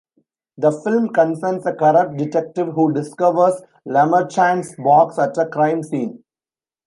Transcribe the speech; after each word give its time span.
The 0.57 0.71
film 0.71 1.09
concerns 1.09 1.63
a 1.67 1.73
corrupt 1.73 2.17
detective 2.17 2.69
who 2.69 2.91
discovers 2.91 3.61
Lemarchand's 3.87 4.75
box 4.77 5.19
at 5.19 5.37
a 5.37 5.45
crime 5.47 5.83
scene. 5.83 6.23